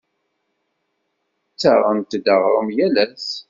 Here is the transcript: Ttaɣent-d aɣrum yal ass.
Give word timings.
Ttaɣent-d 1.51 2.25
aɣrum 2.33 2.69
yal 2.77 2.95
ass. 3.05 3.29